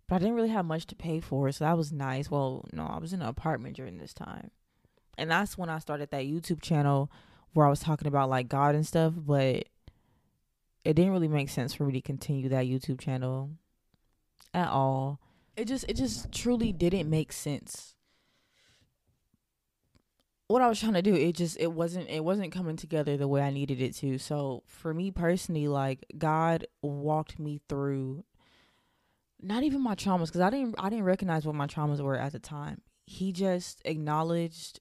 but 0.08 0.16
I 0.16 0.18
didn't 0.18 0.34
really 0.34 0.48
have 0.48 0.64
much 0.64 0.86
to 0.86 0.96
pay 0.96 1.20
for, 1.20 1.50
so 1.52 1.64
that 1.64 1.76
was 1.76 1.92
nice. 1.92 2.30
Well, 2.30 2.64
no, 2.72 2.84
I 2.86 2.98
was 2.98 3.12
in 3.12 3.22
an 3.22 3.28
apartment 3.28 3.76
during 3.76 3.98
this 3.98 4.14
time, 4.14 4.50
and 5.16 5.30
that's 5.30 5.56
when 5.56 5.68
I 5.68 5.78
started 5.78 6.10
that 6.10 6.24
YouTube 6.24 6.60
channel 6.60 7.10
where 7.54 7.66
I 7.66 7.70
was 7.70 7.80
talking 7.80 8.08
about 8.08 8.30
like 8.30 8.48
God 8.48 8.74
and 8.74 8.86
stuff. 8.86 9.14
But 9.16 9.64
it 10.84 10.94
didn't 10.94 11.12
really 11.12 11.28
make 11.28 11.48
sense 11.48 11.74
for 11.74 11.84
me 11.84 11.92
to 11.92 12.00
continue 12.00 12.48
that 12.48 12.66
YouTube 12.66 13.00
channel 13.00 13.50
at 14.54 14.68
all. 14.68 15.20
It 15.56 15.66
just 15.66 15.84
it 15.88 15.94
just 15.94 16.32
truly 16.32 16.72
didn't 16.72 17.10
make 17.10 17.32
sense. 17.32 17.94
What 20.48 20.62
I 20.62 20.68
was 20.68 20.80
trying 20.80 20.94
to 20.94 21.02
do, 21.02 21.14
it 21.14 21.36
just 21.36 21.58
it 21.60 21.72
wasn't 21.72 22.08
it 22.08 22.24
wasn't 22.24 22.52
coming 22.52 22.76
together 22.76 23.16
the 23.16 23.28
way 23.28 23.42
I 23.42 23.50
needed 23.50 23.80
it 23.82 23.94
to. 23.96 24.18
So 24.18 24.62
for 24.66 24.94
me 24.94 25.10
personally, 25.10 25.68
like 25.68 26.06
God 26.16 26.66
walked 26.82 27.38
me 27.38 27.60
through 27.68 28.24
not 29.40 29.62
even 29.62 29.82
my 29.82 29.94
traumas 29.94 30.26
because 30.26 30.40
I 30.40 30.50
didn't 30.50 30.74
I 30.78 30.88
didn't 30.88 31.04
recognize 31.04 31.46
what 31.46 31.54
my 31.54 31.66
traumas 31.66 32.00
were 32.00 32.16
at 32.16 32.32
the 32.32 32.38
time. 32.38 32.80
He 33.04 33.30
just 33.32 33.82
acknowledged 33.84 34.80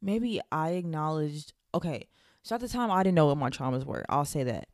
maybe 0.00 0.40
I 0.50 0.70
acknowledged 0.70 1.52
okay, 1.74 2.08
so 2.42 2.54
at 2.54 2.60
the 2.60 2.68
time 2.68 2.90
I 2.90 3.02
didn't 3.02 3.16
know 3.16 3.26
what 3.26 3.38
my 3.38 3.50
traumas 3.50 3.84
were. 3.84 4.04
I'll 4.08 4.24
say 4.24 4.44
that. 4.44 4.68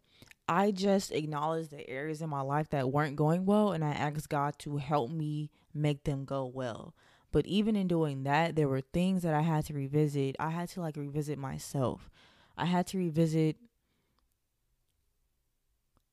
I 0.48 0.70
just 0.70 1.12
acknowledged 1.12 1.70
the 1.70 1.88
areas 1.88 2.22
in 2.22 2.30
my 2.30 2.40
life 2.40 2.70
that 2.70 2.90
weren't 2.90 3.16
going 3.16 3.44
well 3.44 3.72
and 3.72 3.84
I 3.84 3.90
asked 3.90 4.30
God 4.30 4.54
to 4.60 4.78
help 4.78 5.10
me 5.10 5.50
make 5.74 6.04
them 6.04 6.24
go 6.24 6.46
well. 6.46 6.94
But 7.30 7.46
even 7.46 7.76
in 7.76 7.88
doing 7.88 8.22
that, 8.24 8.56
there 8.56 8.68
were 8.68 8.80
things 8.80 9.22
that 9.22 9.34
I 9.34 9.42
had 9.42 9.66
to 9.66 9.74
revisit. 9.74 10.36
I 10.40 10.50
had 10.50 10.70
to 10.70 10.80
like 10.80 10.96
revisit 10.96 11.38
myself. 11.38 12.08
I 12.56 12.64
had 12.64 12.86
to 12.88 12.98
revisit 12.98 13.56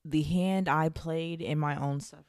the 0.04 0.22
hand 0.22 0.68
I 0.68 0.90
played 0.90 1.40
in 1.40 1.58
my 1.58 1.76
own 1.76 2.00
suffering. 2.00 2.26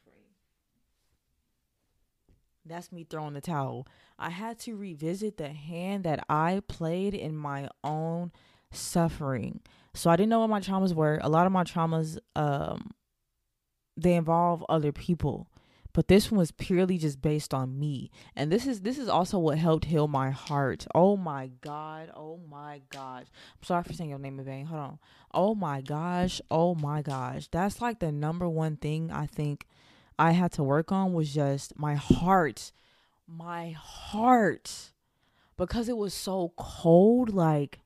That's 2.66 2.92
me 2.92 3.06
throwing 3.10 3.34
the 3.34 3.42
towel. 3.42 3.88
I 4.18 4.30
had 4.30 4.60
to 4.60 4.76
revisit 4.76 5.38
the 5.38 5.50
hand 5.50 6.04
that 6.06 6.26
I 6.30 6.62
played 6.68 7.14
in 7.14 7.36
my 7.36 7.70
own 7.84 8.32
suffering. 8.72 9.62
So 9.98 10.10
I 10.10 10.16
didn't 10.16 10.30
know 10.30 10.40
what 10.40 10.50
my 10.50 10.60
traumas 10.60 10.94
were. 10.94 11.20
A 11.22 11.30
lot 11.30 11.46
of 11.46 11.52
my 11.52 11.64
traumas 11.64 12.18
um 12.36 12.92
they 13.96 14.14
involve 14.14 14.64
other 14.70 14.92
people. 14.92 15.48
But 15.92 16.08
this 16.08 16.30
one 16.30 16.38
was 16.38 16.52
purely 16.52 17.00
just 17.00 17.24
based 17.24 17.56
on 17.56 17.80
me. 17.80 18.12
And 18.36 18.52
this 18.52 18.68
is 18.68 18.82
this 18.82 19.00
is 19.00 19.10
also 19.10 19.40
what 19.40 19.58
helped 19.58 19.86
heal 19.86 20.08
my 20.08 20.30
heart. 20.30 20.86
Oh 20.94 21.18
my 21.18 21.50
god. 21.62 22.12
Oh 22.16 22.40
my 22.48 22.82
gosh. 22.92 23.26
I'm 23.56 23.64
sorry 23.64 23.84
for 23.84 23.94
saying 23.94 24.12
your 24.12 24.20
name 24.20 24.38
in 24.38 24.46
vain. 24.46 24.68
Hold 24.68 24.82
on. 24.82 25.00
Oh 25.34 25.56
my 25.56 25.82
gosh. 25.82 26.40
Oh 26.52 26.76
my 26.76 27.02
gosh. 27.02 27.48
That's 27.48 27.82
like 27.82 28.00
the 28.00 28.12
number 28.12 28.48
one 28.48 28.78
thing 28.78 29.12
I 29.12 29.26
think 29.26 29.66
I 30.20 30.32
had 30.32 30.52
to 30.54 30.64
work 30.64 30.92
on 30.92 31.14
was 31.14 31.34
just 31.34 31.80
my 31.80 31.96
heart. 31.96 32.72
My 33.28 33.72
heart. 33.72 34.92
Because 35.58 35.90
it 35.90 35.98
was 35.98 36.14
so 36.14 36.54
cold, 36.56 37.34
like 37.34 37.80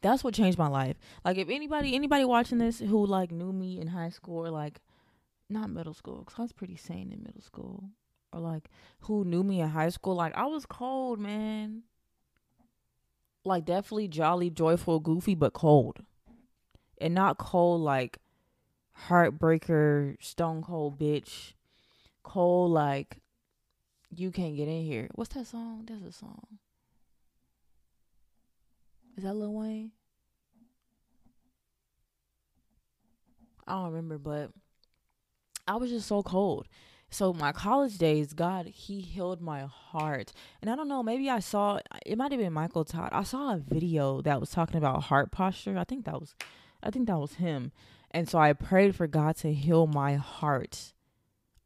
that's 0.00 0.22
what 0.22 0.34
changed 0.34 0.58
my 0.58 0.68
life. 0.68 0.96
Like 1.24 1.38
if 1.38 1.48
anybody 1.48 1.94
anybody 1.94 2.24
watching 2.24 2.58
this 2.58 2.78
who 2.78 3.04
like 3.06 3.30
knew 3.30 3.52
me 3.52 3.80
in 3.80 3.88
high 3.88 4.10
school 4.10 4.46
or 4.46 4.50
like 4.50 4.80
not 5.48 5.70
middle 5.70 5.94
school 5.94 6.24
cuz 6.24 6.38
I 6.38 6.42
was 6.42 6.52
pretty 6.52 6.76
sane 6.76 7.12
in 7.12 7.22
middle 7.22 7.42
school 7.42 7.90
or 8.32 8.40
like 8.40 8.70
who 9.00 9.24
knew 9.24 9.42
me 9.42 9.60
in 9.60 9.68
high 9.68 9.88
school 9.88 10.14
like 10.14 10.34
I 10.34 10.46
was 10.46 10.66
cold, 10.66 11.18
man. 11.18 11.82
Like 13.44 13.64
definitely 13.64 14.08
jolly, 14.08 14.50
joyful, 14.50 15.00
goofy 15.00 15.34
but 15.34 15.52
cold. 15.52 16.04
And 17.00 17.14
not 17.14 17.38
cold 17.38 17.80
like 17.80 18.18
heartbreaker, 19.08 20.16
stone 20.22 20.62
cold 20.62 20.98
bitch. 20.98 21.54
Cold 22.22 22.72
like 22.72 23.18
you 24.14 24.30
can't 24.30 24.56
get 24.56 24.68
in 24.68 24.84
here. 24.84 25.08
What's 25.14 25.34
that 25.34 25.46
song? 25.46 25.86
That's 25.88 26.02
a 26.02 26.12
song. 26.12 26.58
Is 29.18 29.24
that 29.24 29.34
Lil 29.34 29.52
Wayne? 29.52 29.90
I 33.66 33.72
don't 33.72 33.86
remember, 33.86 34.16
but 34.16 34.52
I 35.66 35.74
was 35.74 35.90
just 35.90 36.06
so 36.06 36.22
cold. 36.22 36.68
So 37.10 37.32
my 37.32 37.50
college 37.50 37.98
days, 37.98 38.32
God, 38.32 38.66
He 38.66 39.00
healed 39.00 39.40
my 39.40 39.62
heart. 39.62 40.32
And 40.62 40.70
I 40.70 40.76
don't 40.76 40.86
know, 40.86 41.02
maybe 41.02 41.28
I 41.28 41.40
saw 41.40 41.80
it 42.06 42.16
might 42.16 42.30
have 42.30 42.40
been 42.40 42.52
Michael 42.52 42.84
Todd. 42.84 43.08
I 43.10 43.24
saw 43.24 43.54
a 43.54 43.58
video 43.58 44.22
that 44.22 44.38
was 44.38 44.50
talking 44.50 44.76
about 44.76 45.02
heart 45.02 45.32
posture. 45.32 45.76
I 45.76 45.82
think 45.82 46.04
that 46.04 46.20
was 46.20 46.36
I 46.80 46.90
think 46.90 47.08
that 47.08 47.18
was 47.18 47.34
him. 47.34 47.72
And 48.12 48.28
so 48.28 48.38
I 48.38 48.52
prayed 48.52 48.94
for 48.94 49.08
God 49.08 49.34
to 49.38 49.52
heal 49.52 49.88
my 49.88 50.14
heart. 50.14 50.92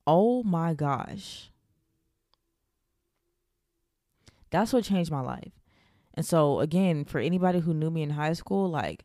Oh 0.07 0.43
my 0.43 0.73
gosh. 0.73 1.51
That's 4.49 4.73
what 4.73 4.85
changed 4.85 5.11
my 5.11 5.21
life. 5.21 5.62
And 6.15 6.27
so 6.27 6.61
again, 6.61 7.05
for 7.05 7.19
anybody 7.19 7.61
who 7.61 7.75
knew 7.75 7.91
me 7.91 8.03
in 8.03 8.11
high 8.11 8.35
school, 8.35 8.69
like 8.69 9.05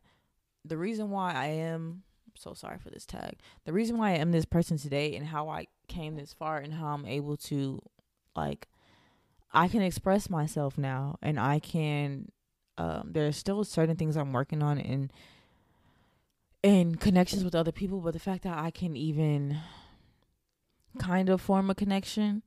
the 0.64 0.76
reason 0.76 1.10
why 1.10 1.32
I 1.32 1.46
am 1.46 2.02
I'm 2.26 2.32
so 2.36 2.54
sorry 2.54 2.78
for 2.78 2.90
this 2.90 3.06
tag. 3.06 3.38
The 3.64 3.72
reason 3.72 3.98
why 3.98 4.10
I 4.10 4.16
am 4.16 4.32
this 4.32 4.44
person 4.44 4.76
today 4.76 5.16
and 5.16 5.26
how 5.26 5.48
I 5.48 5.66
came 5.88 6.16
this 6.16 6.32
far 6.32 6.58
and 6.58 6.74
how 6.74 6.88
I'm 6.88 7.06
able 7.06 7.36
to 7.36 7.80
like 8.36 8.68
I 9.52 9.68
can 9.68 9.82
express 9.82 10.28
myself 10.28 10.76
now 10.76 11.16
and 11.22 11.40
I 11.40 11.58
can 11.58 12.30
um 12.76 13.10
there's 13.12 13.36
still 13.36 13.64
certain 13.64 13.96
things 13.96 14.16
I'm 14.16 14.32
working 14.32 14.62
on 14.62 14.78
and 14.78 15.12
and 16.64 16.98
connections 17.00 17.44
with 17.44 17.54
other 17.54 17.72
people, 17.72 18.00
but 18.00 18.12
the 18.12 18.18
fact 18.18 18.42
that 18.42 18.58
I 18.58 18.70
can 18.70 18.96
even 18.96 19.58
kind 20.98 21.28
of 21.28 21.40
form 21.40 21.70
a 21.70 21.74
connection, 21.74 22.42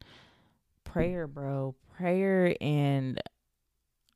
prayer, 0.84 1.28
bro, 1.28 1.76
prayer 1.96 2.56
and 2.60 3.22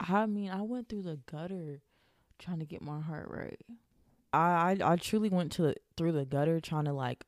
I 0.08 0.26
mean, 0.26 0.50
I 0.50 0.62
went 0.62 0.90
through 0.90 1.04
the 1.04 1.20
gutter 1.26 1.82
trying 2.38 2.60
to 2.60 2.66
get 2.66 2.82
my 2.82 3.02
heart 3.02 3.28
right. 3.30 3.60
I 4.34 4.78
I, 4.82 4.94
I 4.94 4.96
truly 4.98 5.30
went 5.30 5.52
to 5.54 5.76
through 5.98 6.12
the 6.12 6.26
gutter 6.26 6.60
trying 6.60 6.86
to 6.86 6.94
like 6.94 7.26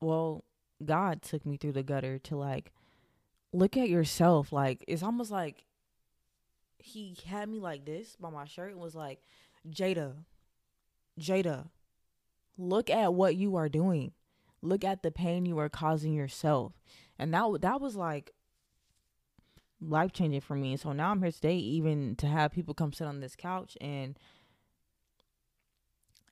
well, 0.00 0.44
God 0.84 1.22
took 1.22 1.44
me 1.44 1.56
through 1.56 1.72
the 1.72 1.82
gutter 1.82 2.18
to 2.20 2.36
like 2.36 2.72
look 3.52 3.76
at 3.76 3.88
yourself. 3.88 4.52
Like 4.52 4.84
it's 4.88 5.02
almost 5.02 5.30
like 5.30 5.64
he 6.78 7.16
had 7.26 7.48
me 7.48 7.60
like 7.60 7.84
this 7.84 8.16
by 8.16 8.30
my 8.30 8.46
shirt 8.46 8.72
and 8.72 8.80
was 8.80 8.94
like, 8.94 9.20
Jada, 9.68 10.14
Jada, 11.18 11.68
look 12.56 12.88
at 12.88 13.14
what 13.14 13.36
you 13.36 13.56
are 13.56 13.68
doing. 13.68 14.12
Look 14.62 14.84
at 14.84 15.02
the 15.02 15.10
pain 15.10 15.46
you 15.46 15.58
are 15.58 15.68
causing 15.68 16.12
yourself. 16.12 16.72
And 17.18 17.32
that 17.34 17.60
that 17.60 17.80
was 17.80 17.96
like 17.96 18.32
life 19.80 20.12
changing 20.12 20.40
for 20.40 20.54
me. 20.54 20.76
So 20.76 20.92
now 20.92 21.10
I'm 21.10 21.22
here 21.22 21.32
today, 21.32 21.56
even 21.56 22.16
to 22.16 22.26
have 22.26 22.52
people 22.52 22.74
come 22.74 22.92
sit 22.92 23.06
on 23.06 23.20
this 23.20 23.36
couch 23.36 23.76
and 23.80 24.18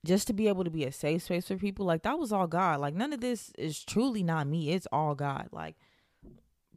just 0.05 0.27
to 0.27 0.33
be 0.33 0.49
able 0.49 0.65
to 0.65 0.71
be 0.71 0.85
a 0.85 0.93
safe 0.93 1.23
space 1.23 1.49
for 1.49 1.57
people. 1.57 1.87
Like 1.87 2.03
that 2.03 2.19
was 2.19 2.33
all 2.33 2.47
God. 2.47 2.81
Like 2.81 2.95
none 2.95 3.13
of 3.13 3.21
this 3.21 3.53
is 3.59 3.83
truly 3.83 4.23
not 4.23 4.47
me. 4.47 4.73
It's 4.73 4.87
all 4.93 5.15
God. 5.15 5.49
Like 5.53 5.77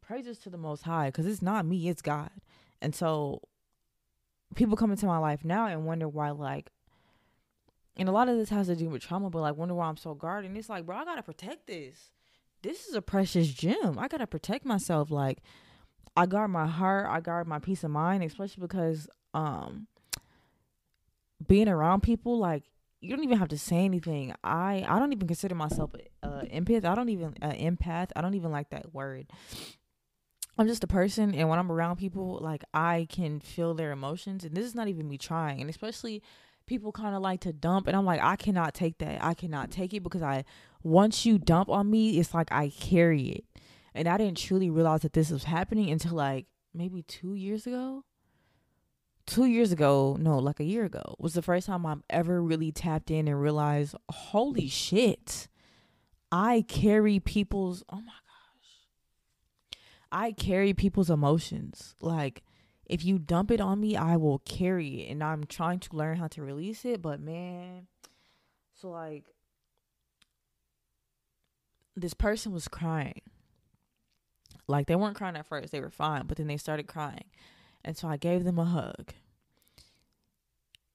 praises 0.02 0.38
to 0.40 0.50
the 0.50 0.58
Most 0.58 0.84
High 0.84 1.08
because 1.08 1.26
it's 1.26 1.42
not 1.42 1.66
me. 1.66 1.88
It's 1.88 2.02
God. 2.02 2.32
And 2.82 2.96
so 2.96 3.42
people 4.56 4.76
come 4.76 4.92
into 4.92 5.06
my 5.06 5.18
life 5.18 5.46
now 5.46 5.68
and 5.68 5.86
wonder 5.86 6.08
why 6.08 6.32
like 6.32 6.72
and 7.98 8.08
a 8.08 8.12
lot 8.12 8.30
of 8.30 8.38
this 8.38 8.50
has 8.50 8.68
to 8.68 8.76
do 8.76 8.90
with 8.90 9.02
trauma, 9.02 9.30
but 9.30 9.42
like 9.42 9.56
wonder 9.56 9.76
why 9.76 9.88
I'm 9.88 9.98
so 9.98 10.14
guarded. 10.14 10.56
It's 10.56 10.70
like, 10.70 10.86
bro, 10.86 10.98
I 10.98 11.06
gotta 11.06 11.24
protect 11.24 11.68
this. 11.68 12.12
This 12.64 12.88
is 12.88 12.96
a 12.96 13.02
precious 13.02 13.50
gem. 13.50 14.00
I 14.00 14.08
gotta 14.08 14.28
protect 14.28 14.66
myself. 14.66 15.12
Like 15.12 15.40
I 16.16 16.26
guard 16.26 16.52
my 16.52 16.68
heart, 16.68 17.08
I 17.10 17.20
guard 17.22 17.48
my 17.48 17.60
peace 17.60 17.84
of 17.84 17.92
mind, 17.92 18.24
especially 18.24 18.62
because 18.62 19.08
um 19.34 19.88
being 21.48 21.68
around 21.68 22.02
people 22.02 22.38
like 22.38 22.64
you 23.00 23.16
don't 23.16 23.24
even 23.24 23.40
have 23.40 23.50
to 23.50 23.58
say 23.58 23.78
anything. 23.78 24.34
I 24.44 24.86
I 24.88 25.00
don't 25.00 25.12
even 25.14 25.28
consider 25.28 25.56
myself 25.56 25.92
a 25.96 26.28
uh, 26.28 26.42
empath. 26.44 26.86
I 26.86 26.96
don't 26.96 27.10
even 27.10 27.36
uh, 27.42 27.50
empath. 27.50 28.10
I 28.16 28.22
don't 28.22 28.36
even 28.36 28.52
like 28.52 28.70
that 28.70 28.94
word. 28.94 29.28
I'm 30.58 30.68
just 30.68 30.84
a 30.84 30.88
person, 30.88 31.34
and 31.34 31.50
when 31.50 31.58
I'm 31.58 31.72
around 31.72 31.96
people, 31.96 32.38
like 32.42 32.64
I 32.74 33.08
can 33.10 33.40
feel 33.40 33.74
their 33.74 33.92
emotions, 33.92 34.44
and 34.44 34.54
this 34.54 34.66
is 34.66 34.76
not 34.76 34.88
even 34.88 35.08
me 35.08 35.18
trying. 35.18 35.62
And 35.62 35.70
especially 35.70 36.22
people 36.68 36.92
kind 36.92 37.16
of 37.16 37.22
like 37.22 37.40
to 37.42 37.54
dump, 37.54 37.88
and 37.88 37.96
I'm 37.96 38.06
like, 38.06 38.22
I 38.22 38.36
cannot 38.36 38.76
take 38.76 39.00
that. 39.00 39.24
I 39.24 39.34
cannot 39.34 39.72
take 39.72 39.94
it 39.94 40.04
because 40.04 40.22
I 40.22 40.46
once 40.84 41.26
you 41.26 41.40
dump 41.40 41.70
on 41.70 41.90
me, 41.90 42.20
it's 42.20 42.34
like 42.34 42.52
I 42.52 42.70
carry 42.70 43.24
it. 43.24 43.46
And 43.94 44.08
I 44.08 44.18
didn't 44.18 44.38
truly 44.38 44.70
realize 44.70 45.02
that 45.02 45.14
this 45.14 45.32
was 45.32 45.44
happening 45.46 45.90
until 45.90 46.14
like 46.14 46.46
maybe 46.74 47.04
two 47.04 47.36
years 47.36 47.68
ago. 47.68 48.06
Two 49.28 49.46
years 49.46 49.72
ago, 49.72 50.18
no, 50.20 50.40
like 50.40 50.60
a 50.60 50.66
year 50.66 50.84
ago, 50.84 51.16
was 51.20 51.36
the 51.36 51.42
first 51.42 51.68
time 51.68 51.86
I'm 51.86 52.04
ever 52.10 52.42
really 52.42 52.72
tapped 52.72 53.12
in 53.12 53.28
and 53.28 53.42
realized, 53.42 53.96
holy 54.10 54.68
shit, 54.68 55.48
I 56.32 56.66
carry 56.68 57.20
people's, 57.20 57.84
oh 57.90 57.98
my 57.98 58.02
gosh, 58.02 59.78
I 60.12 60.32
carry 60.32 60.74
people's 60.74 61.10
emotions. 61.10 61.96
Like, 62.02 62.44
if 62.86 63.06
you 63.06 63.20
dump 63.20 63.52
it 63.52 63.62
on 63.62 63.80
me, 63.80 63.96
I 63.96 64.18
will 64.18 64.40
carry 64.40 65.02
it. 65.02 65.12
And 65.12 65.24
I'm 65.24 65.46
trying 65.46 65.80
to 65.82 65.96
learn 65.96 66.18
how 66.18 66.28
to 66.30 66.42
release 66.42 66.84
it, 66.84 67.02
but 67.02 67.22
man, 67.22 67.88
so 68.74 68.90
like, 68.90 69.26
this 71.96 72.14
person 72.14 72.52
was 72.52 72.68
crying 72.68 73.22
like 74.72 74.88
they 74.88 74.96
weren't 74.96 75.16
crying 75.16 75.36
at 75.36 75.46
first, 75.46 75.72
they 75.72 75.82
were 75.82 75.90
fine, 75.90 76.26
but 76.26 76.38
then 76.38 76.48
they 76.48 76.58
started 76.58 76.88
crying. 76.88 77.26
And 77.84 77.98
so 77.98 78.08
I 78.08 78.18
gave 78.18 78.44
them 78.44 78.60
a 78.60 78.66
hug. 78.66 79.14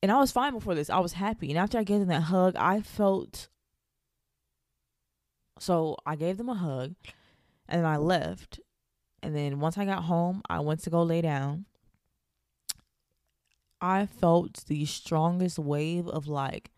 And 0.02 0.12
I 0.12 0.18
was 0.18 0.32
fine 0.32 0.52
before 0.52 0.74
this. 0.74 0.90
I 0.90 0.98
was 0.98 1.14
happy. 1.14 1.50
And 1.50 1.58
after 1.58 1.78
I 1.78 1.84
gave 1.84 2.00
them 2.00 2.08
that 2.08 2.22
hug, 2.22 2.54
I 2.56 2.80
felt 2.80 3.48
so 5.58 5.96
I 6.04 6.16
gave 6.16 6.36
them 6.36 6.48
a 6.48 6.54
hug 6.54 6.94
and 7.68 7.80
then 7.80 7.86
I 7.86 7.96
left. 7.96 8.60
And 9.22 9.34
then 9.34 9.58
once 9.60 9.78
I 9.78 9.84
got 9.84 10.04
home, 10.04 10.42
I 10.48 10.60
went 10.60 10.80
to 10.84 10.90
go 10.90 11.02
lay 11.02 11.22
down. 11.22 11.64
I 13.80 14.06
felt 14.06 14.64
the 14.66 14.84
strongest 14.84 15.58
wave 15.58 16.06
of 16.08 16.28
like, 16.28 16.70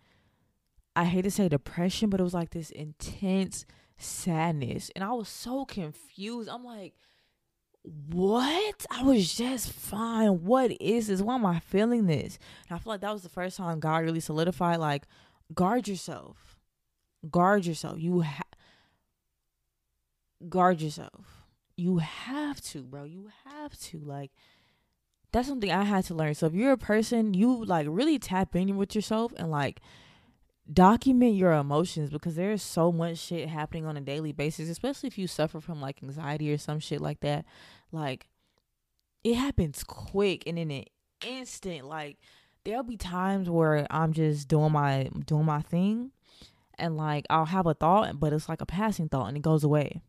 I 0.97 1.05
hate 1.05 1.23
to 1.23 1.31
say 1.31 1.49
depression, 1.49 2.11
but 2.11 2.21
it 2.21 2.25
was 2.25 2.35
like 2.35 2.51
this 2.51 2.71
intense 2.71 3.67
sadness. 3.99 4.91
And 4.95 5.05
I 5.05 5.13
was 5.13 5.29
so 5.29 5.65
confused. 5.65 6.49
I'm 6.49 6.65
like, 6.65 6.95
what? 7.83 8.87
I 8.91 9.03
was 9.03 9.35
just 9.35 9.73
fine. 9.73 10.45
What 10.45 10.73
is 10.81 11.09
this? 11.09 11.23
Why 11.23 11.35
am 11.35 11.47
I 11.47 11.61
feeling 11.61 12.07
this? 12.07 12.39
And 12.69 12.77
I 12.77 12.79
feel 12.81 12.93
like 12.93 13.01
that 13.01 13.13
was 13.13 13.23
the 13.23 13.29
first 13.29 13.57
time 13.57 13.81
God 13.81 14.05
really 14.05 14.21
solidified, 14.21 14.79
like, 14.79 15.05
guard 15.55 15.89
yourself. 15.89 16.57
Guard 17.31 17.67
yourself. 17.67 17.99
You 17.99 18.21
have 18.21 18.45
guard 20.49 20.81
yourself. 20.81 21.45
You 21.77 21.99
have 21.99 22.61
to, 22.63 22.83
bro. 22.83 23.05
You 23.05 23.31
have 23.45 23.79
to. 23.81 23.99
Like, 23.99 24.31
that's 25.33 25.49
something 25.49 25.71
I 25.71 25.85
had 25.85 26.05
to 26.05 26.15
learn. 26.15 26.35
So 26.35 26.47
if 26.47 26.55
you're 26.55 26.73
a 26.73 26.79
person, 26.79 27.35
you 27.35 27.65
like 27.65 27.87
really 27.89 28.19
tap 28.19 28.55
in 28.55 28.77
with 28.77 28.95
yourself 28.95 29.33
and 29.37 29.51
like 29.51 29.81
document 30.73 31.35
your 31.35 31.53
emotions 31.53 32.11
because 32.11 32.37
there's 32.37 32.63
so 32.63 32.93
much 32.93 33.19
shit 33.19 33.49
happening 33.49 33.87
on 33.87 33.97
a 33.97 34.01
daily 34.01 34.33
basis, 34.33 34.69
especially 34.69 35.07
if 35.07 35.19
you 35.19 35.27
suffer 35.27 35.61
from 35.61 35.81
like 35.81 36.03
anxiety 36.03 36.53
or 36.53 36.59
some 36.59 36.81
shit 36.81 37.01
like 37.01 37.21
that. 37.21 37.45
Like, 37.91 38.29
it 39.25 39.35
happens 39.35 39.83
quick 39.85 40.45
and 40.47 40.59
in 40.59 40.71
an 40.71 40.85
instant. 41.27 41.87
Like, 41.87 42.19
there'll 42.65 42.83
be 42.83 42.97
times 42.97 43.49
where 43.49 43.87
I'm 43.91 44.13
just 44.13 44.49
doing 44.49 44.73
my 44.73 45.09
doing 45.27 45.47
my 45.47 45.63
thing 45.63 46.13
and 46.79 46.97
like 46.97 47.27
I'll 47.31 47.47
have 47.47 47.67
a 47.67 47.75
thought, 47.75 48.21
but 48.21 48.33
it's 48.33 48.49
like 48.49 48.61
a 48.61 48.67
passing 48.67 49.09
thought 49.09 49.29
and 49.29 49.37
it 49.37 49.43
goes 49.43 49.65
away. 49.65 50.01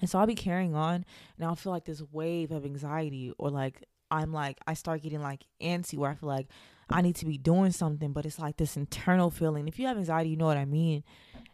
And 0.00 0.08
so 0.08 0.18
I'll 0.18 0.26
be 0.26 0.34
carrying 0.34 0.74
on 0.74 1.04
and 1.36 1.46
I'll 1.46 1.56
feel 1.56 1.72
like 1.72 1.84
this 1.84 2.02
wave 2.12 2.50
of 2.50 2.64
anxiety 2.64 3.32
or 3.38 3.50
like 3.50 3.84
I'm 4.10 4.32
like 4.32 4.58
I 4.66 4.74
start 4.74 5.02
getting 5.02 5.20
like 5.20 5.44
antsy 5.62 5.96
where 5.96 6.10
I 6.10 6.14
feel 6.14 6.28
like 6.28 6.48
I 6.92 7.02
need 7.02 7.16
to 7.16 7.26
be 7.26 7.38
doing 7.38 7.72
something, 7.72 8.12
but 8.12 8.26
it's 8.26 8.38
like 8.38 8.56
this 8.56 8.76
internal 8.76 9.30
feeling. 9.30 9.68
If 9.68 9.78
you 9.78 9.86
have 9.86 9.96
anxiety, 9.96 10.30
you 10.30 10.36
know 10.36 10.46
what 10.46 10.56
I 10.56 10.64
mean. 10.64 11.04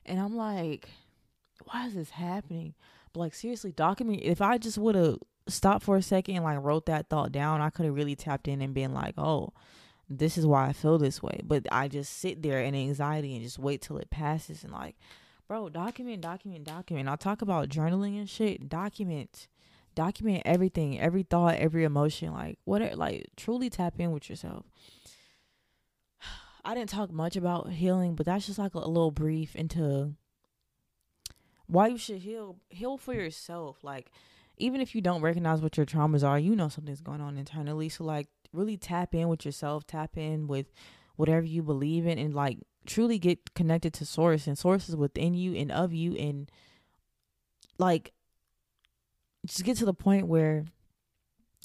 And 0.05 0.21
I'm 0.21 0.37
like, 0.37 0.89
why 1.65 1.87
is 1.87 1.95
this 1.95 2.11
happening? 2.11 2.75
But 3.13 3.21
like 3.21 3.35
seriously, 3.35 3.73
document 3.73 4.21
if 4.23 4.41
I 4.41 4.59
just 4.59 4.79
would 4.79 4.95
have 4.95 5.19
stopped 5.49 5.85
for 5.85 5.97
a 5.97 6.03
second 6.03 6.37
and 6.37 6.45
like 6.45 6.63
wrote 6.63 6.87
that 6.87 7.09
thought 7.09 7.33
down, 7.33 7.61
I 7.61 7.71
could 7.71 7.87
have 7.87 7.95
really 7.95 8.17
tapped 8.17 8.49
in 8.49 8.61
and 8.61 8.75
been 8.75 8.95
like, 8.95 9.15
oh, 9.19 9.53
this 10.09 10.39
is 10.39 10.47
why 10.47 10.67
I 10.67 10.73
feel 10.73 10.99
this 10.99 11.23
way. 11.23 11.41
But 11.45 11.67
I 11.73 11.89
just 11.89 12.13
sit 12.19 12.43
there 12.43 12.61
in 12.61 12.75
anxiety 12.75 13.35
and 13.35 13.45
just 13.45 13.59
wait 13.59 13.83
till 13.83 13.99
it 13.99 14.11
passes 14.11 14.63
and 14.63 14.73
like 14.73 14.97
bro, 15.49 15.69
document, 15.69 16.21
document, 16.21 16.65
document. 16.65 17.09
I'll 17.09 17.17
talk 17.17 17.43
about 17.43 17.69
journaling 17.69 18.19
and 18.19 18.29
shit. 18.29 18.69
Document, 18.69 19.49
document 19.95 20.43
everything, 20.45 20.99
every 21.01 21.23
thought, 21.23 21.57
every 21.57 21.85
emotion. 21.85 22.33
Like 22.33 22.59
what, 22.65 22.97
like 22.97 23.29
truly 23.37 23.71
tap 23.71 23.95
in 23.99 24.13
with 24.13 24.29
yourself. 24.29 24.65
I 26.67 26.75
didn't 26.75 26.91
talk 26.91 27.13
much 27.13 27.37
about 27.37 27.71
healing, 27.71 28.17
but 28.17 28.27
that's 28.27 28.47
just 28.47 28.59
like 28.59 28.75
a, 28.75 28.79
little 28.79 29.13
brief 29.13 29.55
into 29.55 30.15
why 31.69 31.87
you 31.87 31.97
should 31.97 32.19
heal. 32.19 32.57
Heal 32.71 32.97
for 32.97 33.15
yourself. 33.15 33.85
Like 33.85 34.11
even 34.59 34.81
if 34.81 34.93
you 34.93 35.01
don't 35.01 35.23
recognize 35.23 35.61
what 35.61 35.77
your 35.77 35.87
traumas 35.87 36.27
are, 36.27 36.41
you 36.41 36.57
know 36.57 36.69
something's 36.69 37.01
going 37.01 37.21
on 37.21 37.39
internally. 37.39 37.89
So 37.89 38.03
like 38.03 38.27
really 38.53 38.77
tap 38.77 39.15
in 39.15 39.29
with 39.29 39.47
yourself. 39.47 39.87
Tap 39.87 40.17
in 40.17 40.49
with 40.49 40.67
whatever 41.15 41.47
you 41.47 41.63
believe 41.63 42.05
in, 42.05 42.19
and 42.19 42.35
like 42.35 42.59
truly 42.85 43.21
get 43.21 43.55
connected 43.55 43.93
to 43.95 44.05
source 44.05 44.49
and 44.49 44.59
sources 44.59 44.97
within 44.97 45.35
you 45.35 45.55
and 45.55 45.71
of 45.71 45.93
you 45.93 46.15
and 46.17 46.51
like 47.79 48.13
just 49.47 49.65
get 49.65 49.77
to 49.77 49.85
the 49.85 49.95
point 49.95 50.27
where 50.27 50.65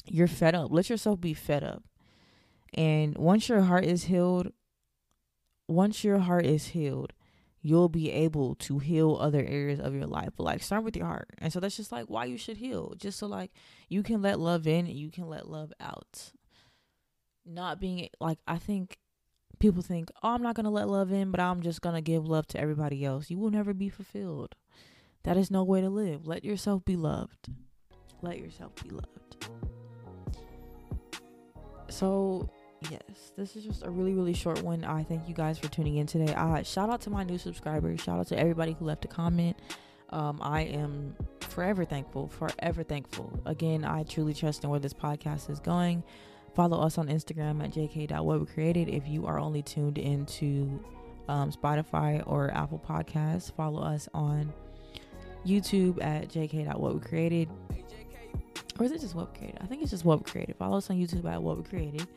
you're 0.06 0.28
fed 0.28 0.54
up. 0.54 0.72
Let 0.72 0.92
yourself 0.92 1.20
be 1.20 1.34
fed 1.34 1.64
up. 1.64 1.84
And 2.76 3.18
once 3.18 3.50
your 3.50 3.62
heart 3.62 3.86
is 3.86 4.04
healed, 4.04 4.52
once 5.72 6.04
your 6.04 6.20
heart 6.20 6.46
is 6.46 6.68
healed, 6.68 7.14
you'll 7.62 7.90
be 7.90 8.12
able 8.12 8.56
to 8.56 8.80
heal 8.80 9.18
other 9.20 9.44
areas 9.44 9.80
of 9.80 9.94
your 9.94 10.08
life. 10.08 10.30
But 10.36 10.44
like 10.44 10.64
start 10.64 10.84
with 10.84 10.96
your 10.96 11.06
heart. 11.06 11.30
And 11.38 11.52
so 11.54 11.60
that's 11.60 11.78
just 11.78 11.92
like 11.92 12.06
why 12.08 12.26
you 12.26 12.38
should 12.38 12.58
heal. 12.58 12.94
Just 12.98 13.20
so 13.20 13.28
like 13.28 13.52
you 13.90 14.04
can 14.04 14.22
let 14.22 14.40
love 14.40 14.68
in 14.68 14.86
and 14.86 14.96
you 14.96 15.12
can 15.12 15.28
let 15.28 15.50
love 15.50 15.72
out. 15.80 16.32
Not 17.46 17.80
being 17.80 18.10
like 18.20 18.40
I 18.48 18.58
think 18.58 18.98
people 19.60 19.82
think, 19.82 20.10
oh, 20.22 20.30
I'm 20.30 20.42
not 20.42 20.56
going 20.56 20.66
to 20.66 20.72
let 20.72 20.90
love 20.90 21.12
in, 21.12 21.32
but 21.32 21.40
I'm 21.40 21.62
just 21.62 21.82
going 21.82 21.96
to 21.96 22.02
give 22.02 22.28
love 22.28 22.48
to 22.48 22.60
everybody 22.60 23.06
else. 23.06 23.30
You 23.30 23.38
will 23.38 23.52
never 23.52 23.74
be 23.74 23.90
fulfilled. 23.90 24.56
That 25.24 25.38
is 25.38 25.52
no 25.52 25.64
way 25.64 25.82
to 25.82 25.90
live. 25.90 26.28
Let 26.28 26.44
yourself 26.44 26.84
be 26.84 26.96
loved. 26.96 27.50
Let 28.22 28.40
yourself 28.40 28.74
be 28.84 28.90
loved. 28.90 29.48
So, 31.90 32.50
yes, 32.90 33.32
this 33.38 33.56
is 33.56 33.64
just 33.64 33.84
a 33.84 33.90
really, 33.90 34.14
really 34.14 34.34
short 34.34 34.62
one. 34.64 34.84
I 34.84 35.04
thank 35.04 35.28
you 35.28 35.36
guys 35.36 35.60
for 35.60 35.68
tuning 35.68 35.98
in 35.98 36.08
today. 36.08 36.34
Uh, 36.34 36.64
shout 36.64 36.90
out 36.90 37.02
to 37.02 37.10
my 37.10 37.24
new 37.24 37.38
subscribers. 37.38 38.02
Shout 38.02 38.20
out 38.20 38.28
to 38.28 38.40
everybody 38.40 38.76
who 38.78 38.86
left 38.86 39.06
a 39.06 39.08
comment. 39.08 39.58
Um, 40.10 40.40
I 40.42 40.62
am 40.62 41.16
forever 41.40 41.86
thankful, 41.86 42.28
forever 42.28 42.84
thankful. 42.84 43.40
Again, 43.46 43.86
I 43.86 44.04
truly 44.04 44.34
trust 44.34 44.64
in 44.64 44.70
where 44.70 44.80
this 44.80 44.94
podcast 44.94 45.50
is 45.50 45.60
going. 45.60 46.04
Follow 46.56 46.82
us 46.82 46.98
on 46.98 47.08
Instagram 47.08 47.64
at 47.64 47.72
jk.whatwecreated. 47.72 48.94
If 48.94 49.08
you 49.08 49.26
are 49.26 49.40
only 49.40 49.62
tuned 49.62 49.98
into 49.98 50.84
um, 51.30 51.52
Spotify 51.52 52.24
or 52.26 52.52
Apple 52.52 52.84
Podcasts, 52.86 53.54
follow 53.54 53.82
us 53.82 54.10
on 54.14 54.52
YouTube 55.46 56.04
at 56.04 56.28
jk.whatwecreated. 56.28 57.48
Or 58.80 58.86
is 58.86 58.92
it 58.92 59.02
just 59.02 59.16
what 59.16 59.32
we 59.32 59.40
created? 59.40 59.62
I 59.62 59.68
think 59.68 59.82
it's 59.82 59.92
just 59.92 60.04
what 60.04 60.20
we 60.20 60.30
created. 60.30 60.56
Follow 60.58 60.78
us 60.78 60.90
on 60.90 60.98
YouTube 60.98 61.32
at 61.32 61.42
what 61.42 61.58
we 61.58 61.64
created. 61.64 62.08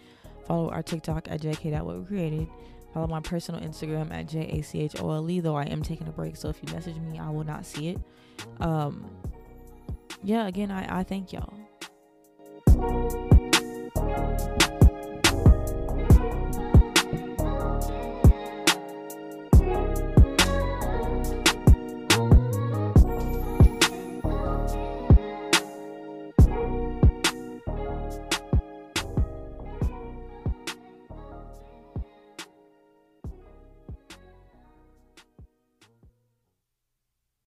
Follow 0.46 0.70
our 0.70 0.83
TikTok 0.83 1.28
at 1.30 1.40
jk.whatwecreated. 1.40 2.48
Follow 2.92 3.07
my 3.09 3.20
personal 3.20 3.61
Instagram 3.61 4.12
at 4.12 4.26
jachole. 4.26 5.42
Though 5.42 5.57
I 5.57 5.64
am 5.64 5.83
taking 5.83 6.07
a 6.07 6.12
break, 6.12 6.37
so 6.37 6.48
if 6.48 6.61
you 6.62 6.72
message 6.72 6.96
me, 6.96 7.18
I 7.18 7.28
will 7.30 7.44
not 7.44 7.66
see 7.66 7.88
it. 7.88 7.98
Um, 8.61 9.04
yeah, 10.22 10.46
again, 10.46 10.70
I, 10.70 11.00
I 11.00 11.02
thank 11.02 11.33
y'all. 11.33 11.54